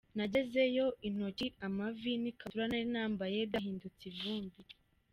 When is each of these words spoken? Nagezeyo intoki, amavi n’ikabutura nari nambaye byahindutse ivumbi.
Nagezeyo 0.17 0.85
intoki, 1.07 1.47
amavi 1.67 2.11
n’ikabutura 2.21 2.65
nari 2.69 2.85
nambaye 2.93 3.37
byahindutse 3.49 4.03
ivumbi. 4.11 4.61